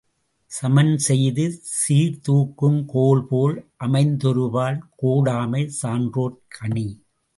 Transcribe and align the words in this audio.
சமன்செய்து 0.51 1.45
சீர்துரக்குங் 1.73 2.81
கோல்போல் 2.85 3.55
அமைந்தொருபால் 3.79 4.79
கோடாமை 5.01 5.63
சான்றோர்க் 5.81 6.41
கணி. 6.49 6.87